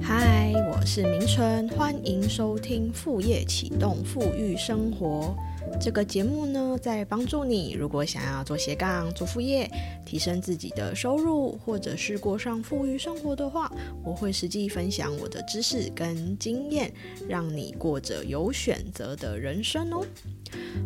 [0.00, 5.34] 嗨，我是明春，欢迎收听副业启动富裕生活。
[5.80, 9.68] 这个节目呢，在帮助你，如果想要做斜杠、做副业，
[10.06, 13.72] 提升自己的收入，或者是过上富裕生活的话，
[14.04, 16.92] 我会实际分享我的知识跟经验，
[17.28, 20.04] 让你过着有选择的人生哦。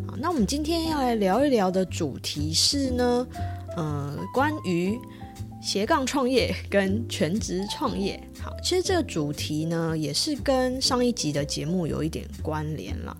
[0.07, 3.27] 好，那我们今天要来聊一聊的主题是呢，
[3.77, 4.99] 呃，关于
[5.61, 8.19] 斜杠创业跟全职创业。
[8.41, 13.17] 好，其实这个主题呢，也是跟上一集的节目有一点关联了。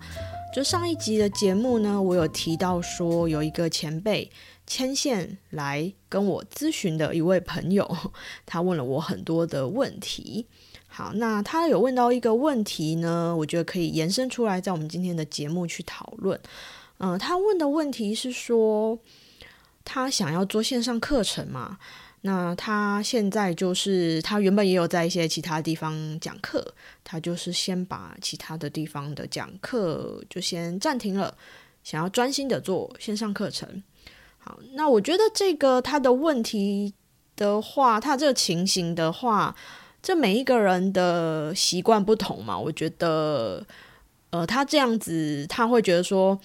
[0.53, 4.31] 就上一集的节目呢，我有提到说有一个前辈
[4.65, 7.87] 牵线来跟我咨询的一位朋友，
[8.47, 10.47] 他问了我很多的问题。
[10.87, 16.39] 好，那他有问到一个问题呢，我觉得可以延伸出来，在我们今天的节目去讨论。
[16.97, 18.97] 嗯，他问的问题是说，
[19.85, 21.77] 他想要做线上课程嘛？
[22.21, 26.73] 那他现在就是他原本也有在一些其他地方讲课，
[27.03, 31.33] 他就是先把其他的地方的讲课就先暂停了，
[31.81, 33.81] 想要专心的做线上课程。
[34.37, 36.93] 好，那我觉得这个他的问题
[37.37, 39.55] 的话，他这个情形的话，
[40.01, 43.65] 这每一个人的习惯不同嘛，我觉得，
[44.31, 46.39] 呃，他这样子他会觉得说。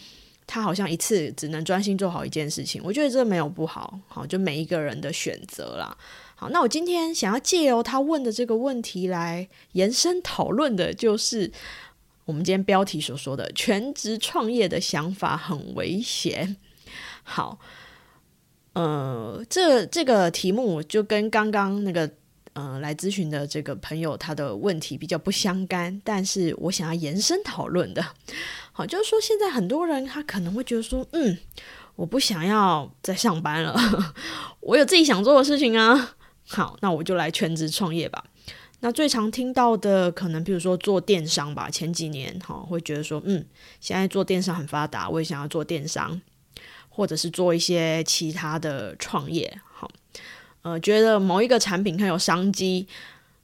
[0.46, 5.96] 他好像一次只能专心做好一件事情，我觉得这没有不好，好就每一个人的选择啦。
[6.34, 11.50] 好，那我今天想要借由他问的这个问题来延伸讨论的，就是
[12.24, 16.56] 我们今天标题所说的全职创业的想法很危险。
[17.22, 17.58] 好，
[18.74, 22.10] 呃，这这个题目就跟刚刚那个。
[22.54, 28.00] 呃，来咨询的这个朋友，他的问题比较不相干，但是我想要延伸讨论的，
[28.76, 31.38] 好，就是说现在很多人他可能会觉得说，嗯，
[31.94, 33.74] 我不想要再上班了，
[34.58, 36.16] 我有自己想做的事情啊，
[36.48, 38.24] 好，那我就来全职创业吧。
[38.80, 43.46] 那最常听到的，可能比如说做电商吧，前几年哈会觉得说，嗯，
[43.80, 46.20] 现在做电商很发达，我也想要做电商，
[46.88, 49.88] 或者是做一些其他的创业，好。
[50.62, 52.88] 呃，觉得某一个产品很有商机，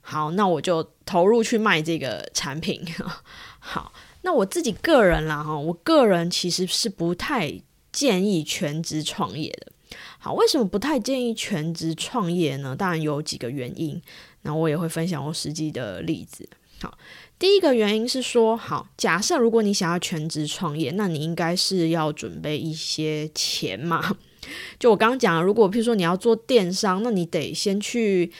[0.01, 2.83] 好，那我就投入去卖这个产品。
[3.61, 3.93] 好，
[4.23, 7.61] 那我自己个人啦，哈，我个人其实是不太
[7.93, 9.73] 建议全职创业的。
[10.19, 12.77] 好，为什么不太建议全职创业呢？
[12.77, 14.01] 当然有几个原因，
[14.43, 16.49] 那我也会分享我实际的例子。
[16.83, 16.97] 好，
[17.39, 24.17] 第一个原因是说，好，假设如果你想要全职创业，那你应该是要准备一些钱嘛。
[24.79, 28.33] 就我刚刚讲，如果譬如说你要做电商，那你得先去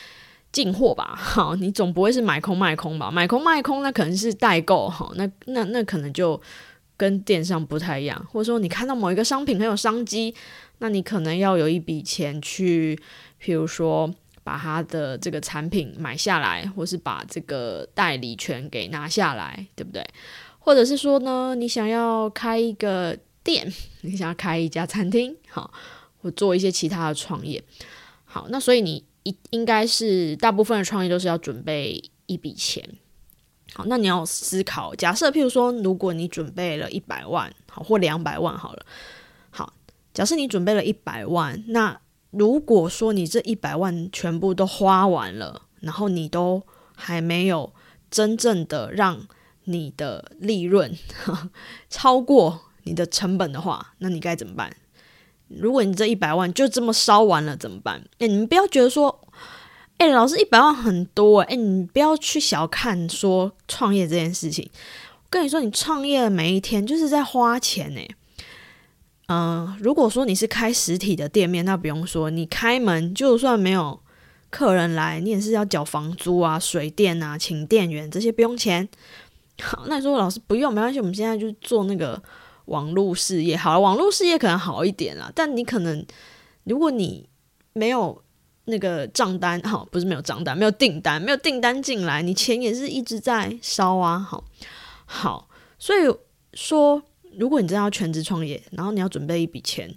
[0.53, 3.11] 进货吧， 好，你总不会是买空卖空吧？
[3.11, 6.41] 买空卖空，那可能是代购，哈，那那那可能就
[6.97, 8.27] 跟电商不太一样。
[8.31, 10.35] 或者说你看到某一个商品很有商机，
[10.79, 12.99] 那你可能要有一笔钱去，
[13.43, 14.13] 譬如说
[14.43, 20.05] 把它的这个产品买下来，或是把这个代理权给拿下来，对不对？
[20.59, 23.73] 或者是说呢，你想要开一个店，
[24.03, 25.73] 你想要开一家餐厅，好。
[26.23, 27.65] 或做一些其他的创业，
[28.27, 29.03] 好，那所以你
[29.51, 32.83] 应该是大部分的创业都是要准备一笔钱，
[33.75, 38.87] 好，那你要思考，假设譬如说，如果你准备了一百万，好，或两百万好了，
[39.51, 39.73] 好，
[40.13, 46.63] 假设你准备了一百万，那如果说你这一百万全部都花完了，然后你都
[46.95, 47.73] 还没有
[48.11, 49.27] 真正的让
[49.65, 50.97] 你的利润
[51.91, 54.75] 超过你的成本的话，那你该怎么办？
[55.49, 58.01] 如果你这一百万就这么烧完了怎么办？
[58.19, 59.20] 哎，你们不要觉得说，
[60.01, 64.67] 哎，老师一百万很多哎，你不要去小看说创业这件事情。
[65.13, 68.01] 我跟你说，你创业的每一天就是在花钱呢。
[69.29, 74.01] 嗯，如果说你是开实体的店面，那不用说，你开门就算没有
[74.49, 78.89] 客人来，你也是要缴房租啊、水电啊、请店员这些不用钱。
[79.61, 82.21] 好，那你说老师不用没关系，我们现在就做那个。
[82.67, 86.07] 网络事业好了，网络事业可能好一点啦，但你可能
[86.63, 87.29] 如果你
[87.73, 88.23] 没有
[88.67, 94.45] 那个账单， 哈，不是没有账单，没有订单，没有订单进来，你钱也是一直在烧啊，好，
[95.07, 95.49] 好，
[95.79, 96.01] 所以
[96.55, 97.03] 说，
[97.39, 99.93] 如果你真的要全职创业，然后你要准备一笔钱，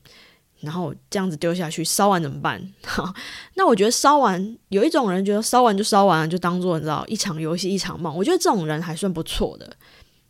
[0.61, 2.61] 然后这样子丢下去，烧完怎么办？
[2.85, 3.13] 好，
[3.55, 9.75] 那我觉得烧完，有一种人觉得烧完就烧完了，就当做你知道一场游戏一场梦，我觉得这种人还算不错的。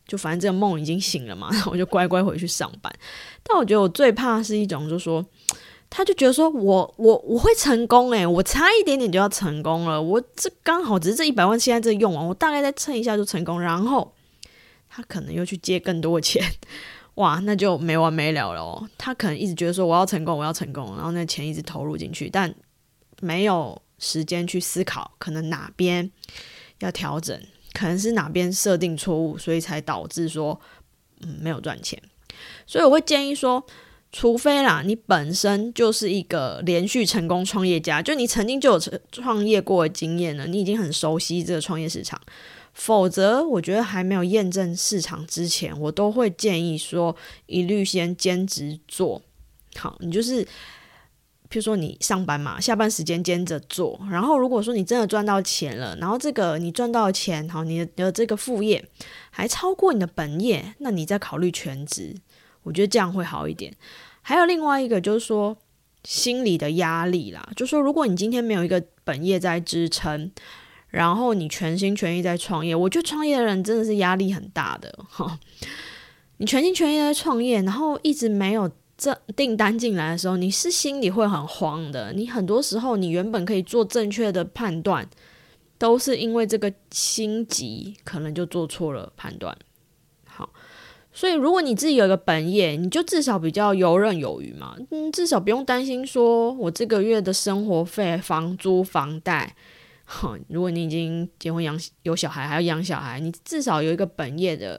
[0.06, 2.92] 就反正这个梦已经醒了嘛，然 后我就乖乖回去上班。
[3.42, 5.24] 但我觉得我最怕是一种，就是说，
[5.96, 14.12] 他就觉得说我我我会成功诶，我差一点点就要成功了，我这刚好只是这一百万现在这用完，我大概再蹭一下就成功，然后
[14.88, 16.42] 他可能又去借更多的钱，
[17.14, 18.88] 哇，那就没完没了了哦。
[18.98, 22.52] 他可能一直觉得说我要成功，我要成功，然后那钱一直投入进去，但
[23.20, 26.10] 没有时间去思考，可能哪边
[26.80, 27.40] 要调整，
[27.72, 30.60] 可能是哪边设定错误，所以才导致说
[31.20, 32.02] 嗯没有赚钱。
[32.66, 33.64] 所以我会建议说，
[34.16, 38.80] 除非啦，你本身就是一个连续成功创业家，就你曾经就有
[39.10, 42.20] 创业过的经验了，你已经很熟悉这个创业市场。
[42.74, 47.16] 否则，我觉得还没有验证市场之前，我都会建议说，
[47.46, 49.20] 一律先兼职做。
[49.76, 50.44] 好，你就是，
[51.48, 54.00] 比如说你上班嘛，下班时间兼着做。
[54.08, 58.84] 然后，如果说你真的赚到钱了，然后这个你赚到钱，好，你的这个副业
[59.30, 62.14] 还超过你的本业，那你再考虑全职。
[62.64, 63.72] 我觉得这样会好一点。
[64.20, 65.56] 还有另外一个就是说，
[66.02, 70.32] 心理的压力啦，就说如果你今天没有一个本业在支撑。
[70.90, 75.40] 然后你全心全意在创业，我觉得创业的人真的是压力很大的哈。
[76.36, 82.12] 你全心全意在创业，然后一直没有这订单进来的时候，你是心里会很慌的。
[82.12, 85.04] 你很多时候，你原本可以做正确的判断，
[85.78, 89.58] 都是因为这个心急，可能就做错了判断。
[90.28, 90.48] 好，
[91.16, 94.76] 所以如果你自己有一个本业，你就至少比较游刃有余嘛。
[94.90, 99.54] 嗯，至少不用担心说我这个月的生活费、房租、房贷。
[100.04, 104.78] 好，如果你已经结婚养有小孩，还要养小孩，你至少有一个本业的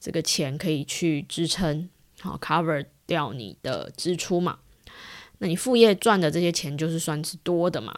[0.00, 1.88] 这个钱可以去支撑，
[2.20, 4.58] 好 cover 掉你的支出嘛。
[5.38, 7.96] 那你副业赚的这些钱就是算是多的嘛。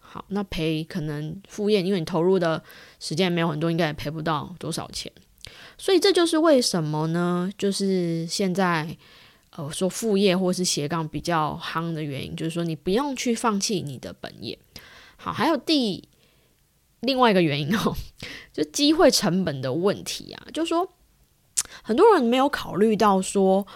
[0.00, 2.62] 好，那赔可能副业，因为你投入的
[2.98, 5.12] 时间没有很多，应该也赔不到多少钱。
[5.82, 7.50] 所以这就是为什么呢？
[7.58, 8.96] 就是现在
[9.50, 14.56] 呃说副业或是斜杠比较夯的原因，就是说你不用去放弃你的本业。
[15.16, 16.08] 好，还有第
[17.00, 17.96] 另外一个原因哦，
[18.54, 20.88] 就机会成本的问题啊，就是说
[21.82, 23.66] 很多人没有考虑到说，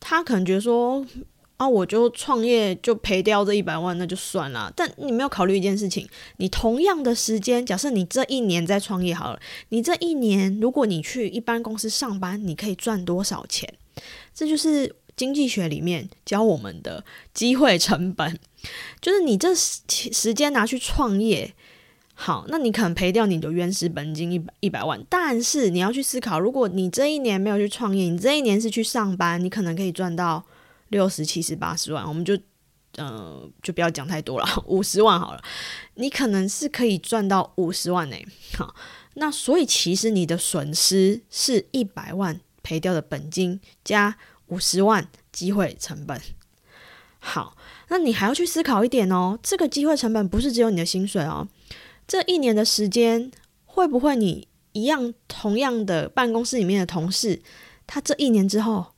[0.00, 1.04] 他可能觉得说
[1.60, 4.72] 啊，我就创业就赔掉这一百万，那就算了。
[4.74, 6.08] 但你没有考虑一件事情，
[6.38, 13.70] 你同样的时间，假设你这一年在创业好了，你这一年如果你去一般公司上班，你可以赚多少钱？
[14.34, 17.04] 这就是经济学里面教我们的
[17.34, 18.38] 机会成本。
[19.02, 21.52] 就是你这时时间拿去创业，
[22.14, 24.98] 好，那你可能赔掉你的原始本金一百一百万。
[25.10, 30.42] 但是你要去思考，如果你这一年没有去创业，你这一年是去上班，你可能可以赚到
[30.90, 32.06] 六十、七十、八十万。
[32.06, 32.38] 我们就
[32.96, 35.42] 呃，就不要讲太多了，五十万好了。
[35.94, 38.16] 你可能是可以赚到五十万呢。
[38.56, 38.74] 好，
[39.14, 44.16] 那所以其实你的损失是一百万赔掉的本金加
[44.46, 46.20] 五十万机会成本。
[47.18, 47.56] 好。
[47.92, 51.48] 那你还要去思考一点哦，这个机会成本不是只有你的薪水哦。
[52.06, 53.32] 这一年的时间，
[53.64, 57.42] 会不会你一样同样的办公室里面的同事，
[57.88, 58.94] 他这一年之后，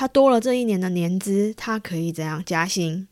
[0.00, 3.06] 他多了这一年的年资，他可以怎样加薪，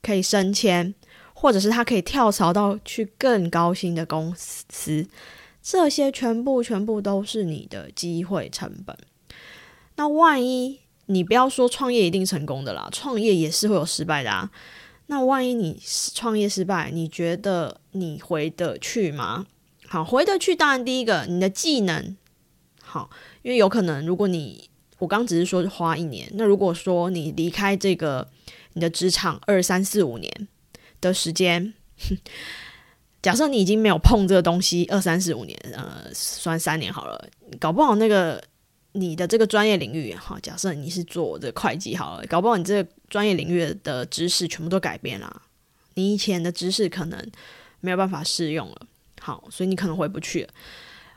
[0.00, 0.94] 可以升迁，
[1.34, 5.06] 或者是他可以跳槽到去更高薪的公司，
[5.62, 8.96] 这些全部全部都是你的机会成本。
[9.96, 10.80] 那万一？
[11.04, 14.50] 你不要说创业一定成功的啦，创业也是会有失败的啊。
[15.08, 15.78] 那万一你
[16.14, 19.44] 创业失败，你觉得你回得去吗？
[19.86, 22.16] 好，回得去，当然第一个你的技能
[22.80, 23.10] 好，
[23.42, 24.70] 因为有可能如果你
[25.02, 28.28] 我刚只是说花一年，那如果说你离开这个
[28.74, 30.48] 你的职场二三四五年
[31.00, 31.74] 的时间，
[33.20, 38.40] 假设你已经没有碰这个东西二三四五年，呃，算三年好了，搞不好那个。
[38.94, 45.40] 你的这个专业领域，哈，假设你是做这会计好了，搞不好你这个专业领域的知识全部都改变了，
[45.94, 47.18] 你以前的知识可能
[47.80, 48.86] 没有办法适用了，
[49.18, 50.50] 好，所以你可能回不去了。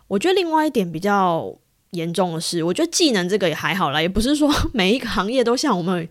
[0.08, 1.54] 我觉得另外一点比较
[1.96, 6.08] 严重的是，我觉得技能这个也还好啦，也不是说 每一个行业都像我们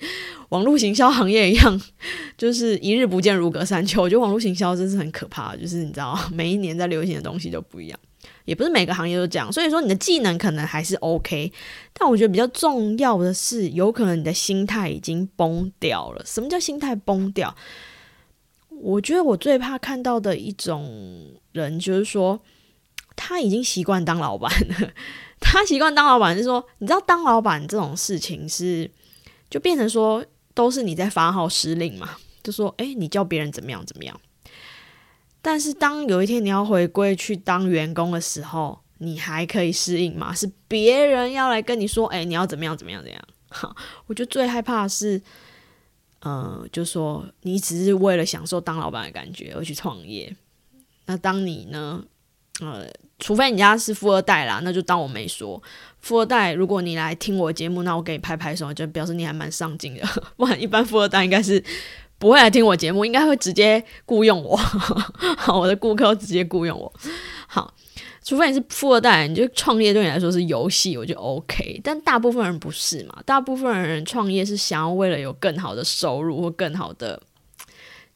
[0.48, 1.80] 网络行销行业一样，
[2.36, 4.02] 就是一日不见如隔三秋。
[4.02, 7.98] 我觉得网络行销真是很可怕，就是你知道， 每一年在流行的东西都不一样。
[8.46, 11.50] 也不是每个行业都这样，所以说你的技能可能还是 OK，
[11.94, 16.22] 但我觉得比较重要的是，有可能你的心态已经崩掉了。
[16.26, 17.54] 什么叫心态崩掉？
[18.68, 22.40] 我觉得我最怕看到的一种人，就是说
[23.16, 24.90] 他已经习惯当老板了。
[25.44, 28.90] 他习惯当老板是说，你知道当老板这种事情是
[29.48, 30.24] 就变成说
[30.54, 34.20] 都是你在发号施令嘛，就说哎，你叫别人怎么样怎么样。
[35.40, 40.34] 但是当有一天你要回归去当员工的时候，你还可以适应吗？
[40.34, 43.22] 是别人要来跟你说，哎，你要怎么样怎么样怎样？
[43.50, 45.20] 哈， 我就最害怕是，
[46.20, 50.34] 呃，就说你只是为了享受当老板的感觉而去创业。
[51.06, 52.02] 那当你呢，
[52.60, 55.62] 呃，除非你家是富二代啦，那就当我没说。
[56.00, 60.02] 富二代，如果你来听我节目，那我给你拍拍手，就表示你还蛮上进的。
[60.36, 61.62] 不然一般富二代应该是。
[62.16, 64.56] 不会来听我节目，应该会直接雇佣我。
[65.36, 66.90] 好，我的顾客直接雇佣我。
[67.48, 67.74] 好，
[68.22, 71.78] 除非你是富二代，你就创业对你来说是游戏，我就 OK。
[71.82, 73.20] 但大部分人不是嘛？
[73.26, 77.20] 大部分人创业是想要为了有更好的收入或更好的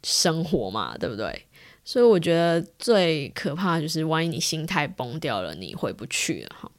[0.05, 1.45] 生活嘛，对不对？
[1.89, 6.57] 所以我觉得最可怕就是，万一你心态崩掉了，你回不去了。
[6.61, 6.71] 哈，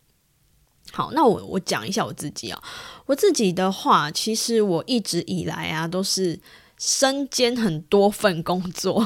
[0.92, 2.64] 好，那我我讲一下我自己啊，
[3.08, 6.40] 我自己的话，其实我一直以来啊，都是
[6.78, 9.04] 身兼很多份工作。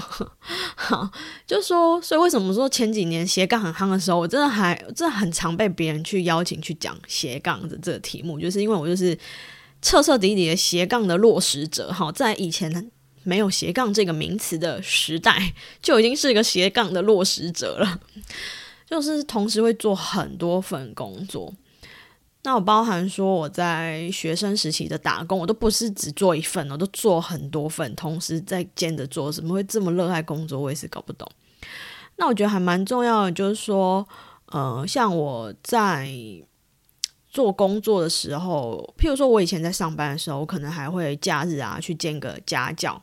[0.76, 1.10] 好，
[1.48, 9.18] 就说，所以为什么说前几年斜杠很夯的时候，我真的还真的很常被别人去邀请去讲斜杠的这个题目，就是因为我就是
[9.82, 11.94] 彻彻底底的斜杠的落实者。
[11.94, 12.92] 哈，在以前。
[13.24, 18.00] 没有斜杠这个名词的时代， 就已经是一个斜杠的落实者了。
[18.86, 21.54] 就是同时会做很多份工作。
[22.44, 29.32] 那我包含说我在学生时期的打工，我都不是只做一份，我都做很多份，同时在兼着做。
[29.32, 30.60] 怎么会这么热爱工作？
[30.60, 31.26] 我也是搞不懂。
[32.18, 34.06] 那我觉得还蛮重要的，就是说，
[34.48, 36.12] 呃，像我在
[37.30, 43.02] 做工作的时候，譬如说我以前在上班的时候，我可能还会假日啊去兼个家教。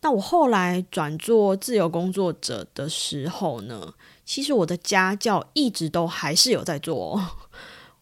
[0.00, 3.92] 那我后来转做自由工作者的时候呢，
[4.24, 7.20] 其实我的家教一直都还是有在做。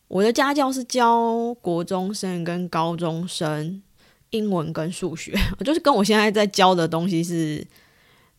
[0.08, 3.82] 我的家教是教国中生跟高中生
[4.30, 5.34] 英文跟数学，
[5.64, 7.66] 就是跟我现在在教的东西是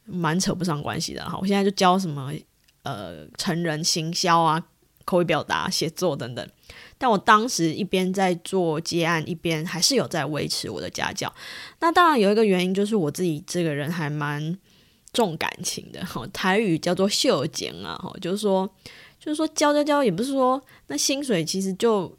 [0.06, 1.38] 蛮扯不上关系的哈。
[1.42, 2.32] 我现在就教什么
[2.84, 4.64] 呃成人行销啊、
[5.06, 6.48] 口语表达、写作等等。
[6.98, 11.34] 但我当时一边在做接案，一边还是有在维持我的家教。
[11.80, 14.58] 那当然有一个原因，就是我自己这个人还蛮
[15.12, 16.06] 重感情的。
[16.06, 18.70] 哈，台语叫做秀剪啊，哈，就是说，
[19.20, 22.18] 就是说教教教，也不是说那薪水其实就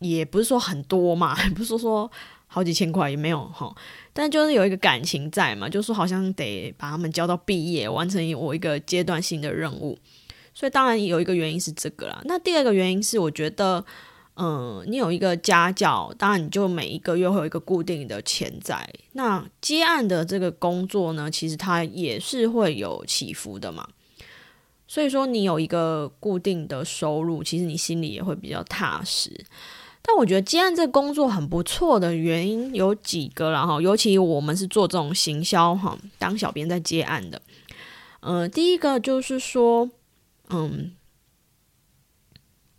[0.00, 2.10] 也不是说很多嘛， 也不是说
[2.46, 3.74] 好几千块也没有哈。
[4.12, 9.98] 但就是有一个感情在嘛，就是说好像得把他们教到毕业，完成我一个阶段性的任务。
[10.54, 12.20] 所以当然有一个原因是这个啦。
[12.24, 13.84] 那第二个原因是，我觉得，
[14.36, 18.86] 嗯，你有一个家教，当然你就每一个月会有一个固定的钱在。
[19.12, 23.88] 那接案的这个工作呢，其实它也是会有起伏的嘛。
[24.86, 29.44] 所以说，你有一个固定的收入，其实你心里也会比较踏实。
[30.02, 37.40] 但我觉得接案这工作很不错的原因有几个啦哈，尤其我们是做这种行销哈，当小编在接案的。
[38.20, 39.88] 嗯，第一个就是说。
[40.50, 40.92] 嗯，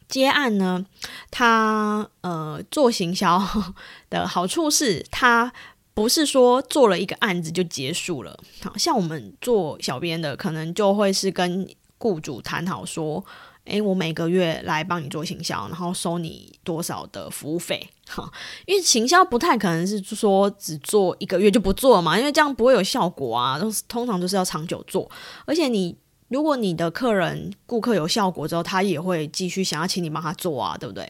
[0.07, 0.85] 接案呢，
[1.31, 3.41] 它呃做行销
[4.11, 5.51] 的好处是，它
[5.95, 8.39] 不是说做了一个案子就结束了。
[8.61, 11.67] 好像我们做小编的，可能就会是跟
[11.97, 13.23] 雇主谈好说，
[13.65, 17.89] 诶，我每个月来帮你做行销，然后收你多少的服务费。
[18.07, 18.31] 哈，
[18.67, 23.57] 因为行销不太可能是说只做一个月就不做嘛，因为这样不会有效果啊。
[23.57, 25.09] 都是通常都是要长久做，
[25.45, 25.97] 而且你。
[26.33, 31.07] 如果你的客人、顾客有效果之后，他也会继续想要请你帮他做啊，对不对？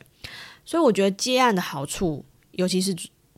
[0.65, 2.93] 所以我觉得接案的好处，尤其是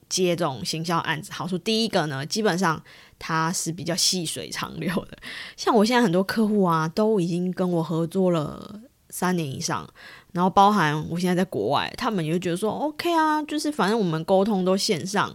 [0.10, 2.82] 接这种行销案子，好处第一个呢，基本上
[3.20, 5.16] 它是比较细水长流的。
[5.56, 9.88] 像我现在很多客户啊，都已经跟我合作了三年以上，
[10.32, 15.32] 然后包含我现在在国外，他们也会觉得说 OK 啊，就是反正我们沟通都线上，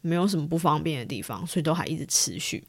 [0.00, 2.64] 没有什么不方便的地方，所以都还一直持续。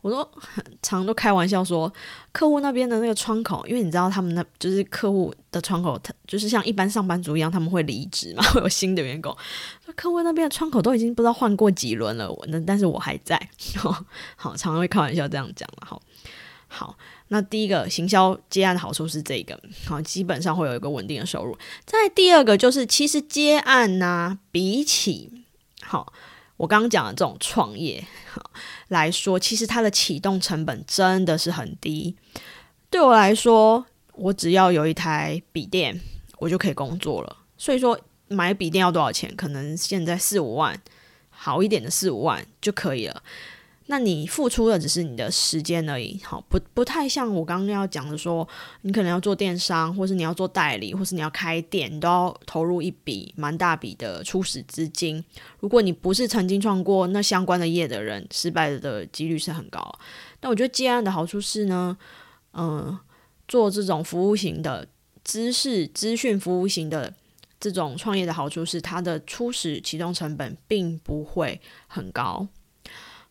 [0.00, 1.92] 我都很常都开玩笑说，
[2.30, 9.36] 客户那边的那个窗口，因为你知道他们那就是客户的窗口，他就是像一般上班族一样，他们会离职嘛， 会有新的员工。
[9.96, 13.36] 客户那边的窗口都已经不知道换过几轮了，我那但是我还在。
[13.76, 14.04] 好，
[14.36, 15.86] 常常会开玩笑这样讲了。
[15.86, 16.00] 好，
[16.68, 16.96] 好，
[17.28, 21.58] 那第一个行销接案的好处是这个，好，基本上会有一个稳定的收入。
[21.84, 25.32] 再第二个就是，其实接案呢，比起
[25.82, 26.12] 好。
[26.58, 28.04] 我刚刚讲的这种创业
[28.88, 32.14] 来说，其实它的启动成本真的是很低。
[32.90, 35.98] 对我来说，我只要有一台笔电，
[36.38, 37.36] 我就可以工作了。
[37.56, 39.34] 所以说，买笔电要多少钱？
[39.36, 40.78] 可能现在四五万，
[41.30, 43.22] 好一点的四五万就可以了。
[43.90, 48.46] 那你付出的只是你的时间而已，好不不太像我刚刚要讲的，说
[48.82, 55.24] 你可能要做电商，或是你要做代理，或是你要开店，你都要投入一笔蛮大笔的初始资金。
[55.60, 59.82] 如果你不是曾经创过那相关的业的人，失败的几率是很高。
[60.38, 61.96] 但我觉得接案的好处是呢，
[62.52, 62.98] 嗯，
[63.48, 64.86] 做这种服务型的
[65.24, 67.14] 知识资讯服务型的
[67.58, 72.46] 这种创业的好处是，它的初始启动成本并不会很高。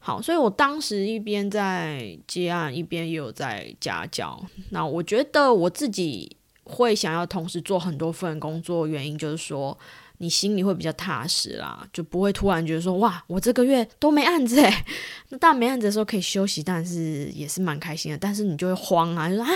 [0.08, 4.42] 好，所以我当时一边在接案，一边也有在家教。
[4.70, 6.34] 那我觉得我自己
[6.64, 9.78] 会想要同时做很多份工作，原因就是说，
[10.20, 14.74] 你心里会比较踏实啦，就不会突然觉得说哇，我这个月都没案子诶。
[15.28, 18.18] 那当然没案子的时候可以休息，但是也是蛮开心的。
[18.18, 19.52] 但是你就会慌啊，就说啊，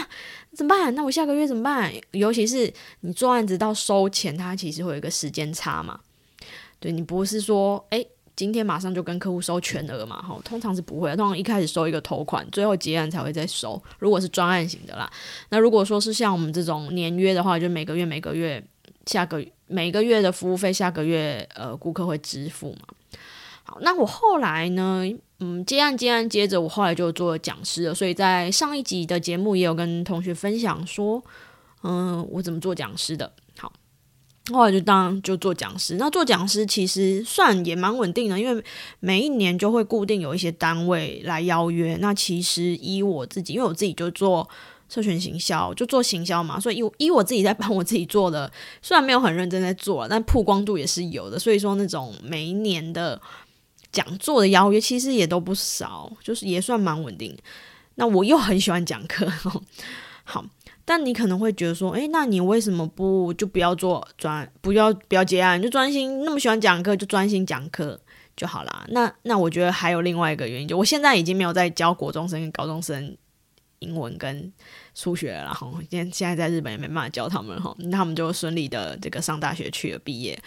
[0.53, 0.93] 怎么办？
[0.93, 1.89] 那我下个月怎么办？
[2.11, 6.01] 尤其是你做案子到收钱，它其实会有一个时间差嘛。
[6.81, 8.05] 对你不是说诶。
[8.35, 10.21] 今天马上就跟客户收全额嘛？
[10.21, 13.81] 哈，通常是不会，通常一开始收一个头款，最后结案才会再收。
[13.99, 15.11] 如果是专案型的啦，
[15.49, 18.63] 那如果说是像我们这种年约的话，就每个月每个月
[19.05, 22.87] 下个每个月的服务费，下个月呃顾客会支付嘛。
[23.63, 25.03] 好，那我后来呢，
[25.39, 27.93] 嗯，接案接案接着，我后来就做讲师了。
[27.93, 31.23] 所以在上一集的节目也有跟同学分享说，
[31.83, 33.31] 嗯，我怎么做讲师的。
[34.51, 38.63] 后来就当就做讲师，那做讲师其实算也蛮稳定的，因为
[38.99, 41.97] 每一年就会固定有一些单位来邀约。
[42.01, 44.47] 那其实依我自己，因为我自己就做
[44.89, 51.39] 社群行销，就做行销嘛，所以依依我自己在帮我自己做的，虽然没有很认真在做，但曝光度也是有的。
[51.39, 53.21] 所以说那种每一年的
[53.91, 57.37] 讲座的邀约，其实也都不少，就是也算蛮稳定。
[57.95, 59.25] 那我又很喜欢讲课，
[60.23, 60.45] 好。
[60.83, 67.99] 但你可能会觉得说，诶，那你为什么不就不要做专，不要不要接案，就专心那么喜欢讲课，就专心讲课
[68.35, 68.85] 就好啦。
[68.89, 73.15] 那那我觉得还有另外一个原因，就我现在已经没有在教国中生跟高中生
[73.79, 74.51] 英文跟
[74.93, 80.37] 数学了，然后现现在在日本也没办法教他们哈，他们就顺利的这个上大学去了，毕业。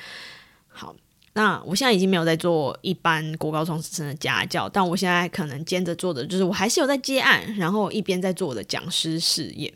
[0.68, 0.94] 好，
[1.34, 9.72] 那我现在已经没有在做一般国高中生的家教，但我现在可能兼着做的就是我还是有在接案，然后一边在做我的讲师事业。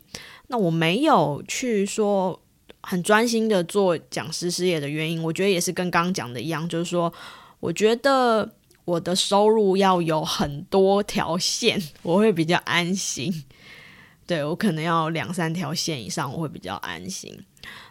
[0.49, 2.39] 那我没有去说
[2.81, 7.11] 很专心的做讲师事业的原因，我觉得也是跟刚刚讲的一样，就是说，
[7.59, 8.51] 我觉得
[8.85, 13.43] 我的收入要有很多条线，我会比较安心。
[14.25, 17.35] 对我可能要两三条线以上，我会比较安心。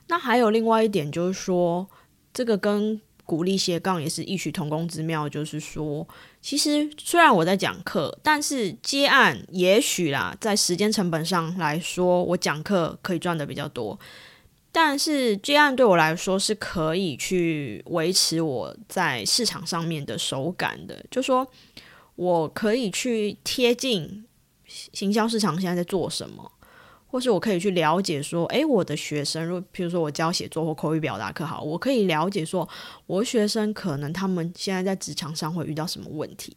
[0.09, 1.88] 那还有另外一点就是说，
[2.33, 6.08] 这个跟鼓励斜杠也是异曲同工之妙，就是说。
[6.40, 13.99] 其实虽然我在讲课，但是接案也许啦，在时间成本上来说，我讲课可以赚的比较多。
[14.73, 21.47] 但是接案对我来说是可以去维持我在市场上面的手感的，就说
[22.17, 24.25] 我可以去贴近
[24.67, 26.50] 行销市场现在在做什么。
[27.10, 32.68] 或是我可以去了解说，诶，我的学生，如比如说我教写作或口语表达课，好，我可以了解说，
[33.06, 36.54] 我学生可能他们现在在职场上会遇到什么问题，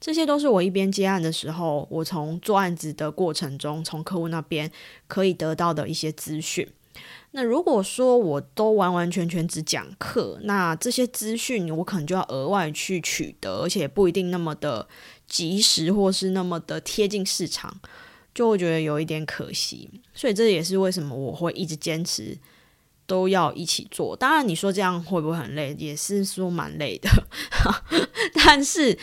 [0.00, 4.70] 这些都是我一边接案的时候，我从做案子的过程中，从客户那边
[5.06, 6.66] 可以得到的一些资讯。
[7.32, 14.86] 那如果说我都完完全全只讲课，那这些资讯我可能就要额外去取得，而且不一定那么的
[15.26, 17.80] 及时，或是那么的贴近市场。
[18.34, 22.36] 就会觉得有一点可惜，所以这也是为什么我会一直坚持
[23.06, 24.16] 都要一起做。
[24.16, 25.74] 当然，你说这样会不会很累？
[25.78, 27.10] 也是说蛮累的。
[28.34, 28.98] 但是，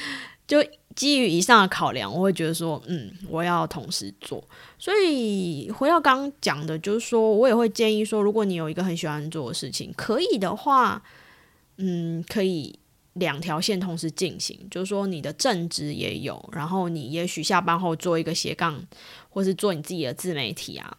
[0.48, 0.58] 就
[0.96, 4.44] 基于以上的考量，我会觉得说，嗯，我要同时做。
[4.80, 11.04] 所以回到刚刚讲的，就是说我也会建议说，如果你有一个很喜欢做的事情，可以的话，
[11.78, 12.79] 嗯，可以。
[13.13, 18.82] 两条线同时进行，就是说你的正职也有，然后你也许下班后做一个斜杠，
[19.30, 20.98] 或是做你自己的自媒体啊。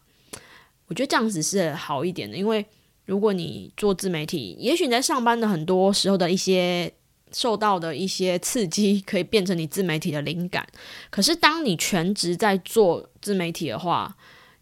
[0.87, 2.65] 我觉得这样子是好一点的，因为
[3.05, 6.91] 如果你做自媒体，也许你在上班的很多时候的一些
[7.31, 10.67] 受到的一些刺激，可以变成你自媒体的灵感。
[11.09, 14.15] 可是当你全职在做自媒体的话，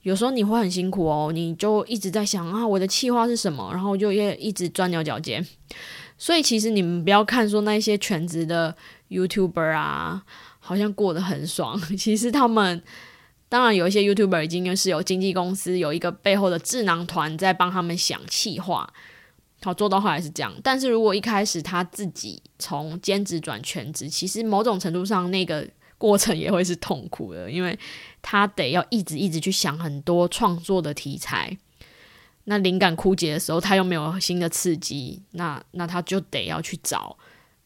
[0.04, 5.46] 有时候你会很辛苦哦，你就一直在想啊，我的计划是什么，然后就也一直钻牛角尖。
[6.20, 8.76] 所以其实你们不要看说那些全职的
[9.10, 10.22] YouTuber 啊，
[10.60, 11.82] 好像过得很爽。
[11.98, 12.84] 其实他们
[13.48, 18.88] 当然有一些 YouTuber 已经是有经纪公司，有一个背后的智囊团在帮他们想企划，
[19.62, 20.54] 好做到后来是这样。
[20.62, 25.66] 但是如果一开始他自己从兼职转全职，其实某种程度上那个
[25.98, 27.80] 过程也会是痛苦的，因为
[28.22, 31.58] 他得要一直一直去想很多创作的题材。
[32.50, 37.16] 那灵感枯竭的时候，他又没有新的刺激，那那他就得要去找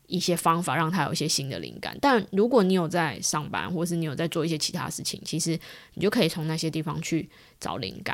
[0.07, 1.97] 一些方法，让他有一些新的灵感。
[2.01, 5.57] 但如果你有在上班，或是你有在做一些其他事情，其实
[5.93, 7.29] 你就可以从那些地方去
[7.61, 8.13] 找灵感。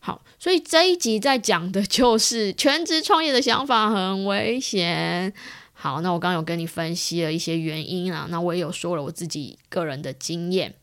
[0.00, 5.32] 好，所以这一集在讲的就是全职创业的想法很危险。
[5.72, 10.74] 好，那我刚刚有跟你分析了一些原因啊，那我也有说了我自己个人的经验。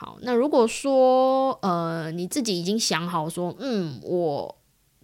[0.00, 4.56] 好，那如果说呃你自己已经想好说，嗯，我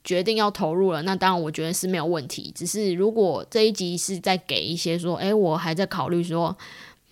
[0.05, 2.53] 决定要投入了，那当然我觉得是没有问题。
[2.55, 6.57] 只是如果这一集是在给一些说，诶，我还在考虑说，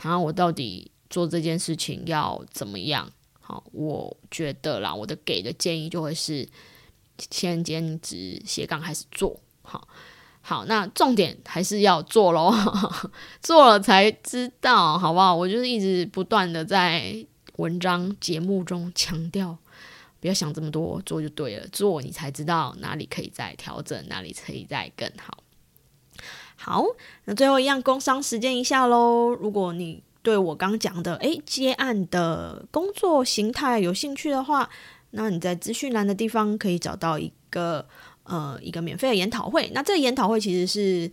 [0.02, 3.10] 啊，我到底做这件事情要怎么样？
[3.40, 6.48] 好，我觉得啦，我的给的建议就会是
[7.32, 9.40] 先兼职斜杠开始做。
[9.62, 9.88] 好，
[10.40, 12.54] 好，那重点还是要做喽，
[13.42, 15.34] 做了才知道，好不好？
[15.34, 19.58] 我就是一直不断的在文章节目中强调，
[20.20, 25.38] 不要想这么多，做就对了，做你才知道哪里可以再调整，哪里可以再更好。
[26.56, 26.84] 好，
[27.24, 29.30] 那最后一样工商时间一下喽。
[29.30, 34.70] 如果你对我刚讲的诶接案的工作形态有兴趣的话，
[35.10, 37.84] 那你在资讯栏的地方可以找到一个
[38.22, 39.68] 呃一个免费的研讨会。
[39.74, 41.10] 那这个研讨会其实是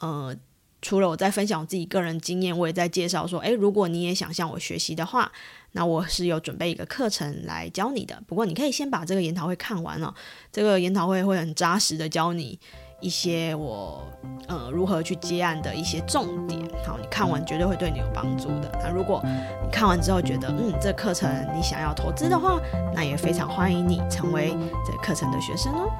[0.00, 0.34] 呃
[0.82, 5.30] 除了我在分享我自己个人经验，我也在介绍说，诶，如果你也想向我学习的话，
[5.70, 8.20] 那我是有准备一个课程来教你的。
[8.26, 10.12] 不过你可以先把这个研讨会看完了，
[10.50, 12.58] 这个研讨会会很扎实的教你。
[13.02, 14.00] 一些我
[14.46, 18.70] 呃如何去接案的一些重点，好，你看完绝对会对你有帮助的。
[18.80, 22.60] 那如果你看完之后觉得嗯这课程你想要投资的话，
[22.94, 25.90] 那也非常欢迎你成为这课程的学生哦。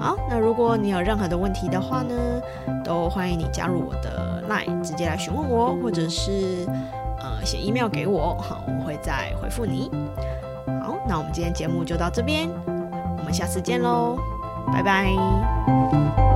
[0.00, 2.14] 好，那如果你有任何的问题的话呢，
[2.84, 6.64] 都欢迎你加入我的 line，直接来询问我，或者是
[7.18, 9.90] 呃写 email 给我，好，我会再回复你。
[10.84, 12.48] 好，那我们今天节目就到这边，
[13.18, 14.16] 我们下次见喽，
[14.72, 16.35] 拜拜。